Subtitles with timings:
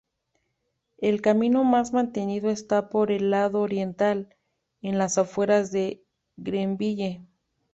[0.97, 4.35] El camino más mantenido esta por el lado oriental,
[4.81, 6.01] en las afueras de
[6.37, 7.21] Grenville.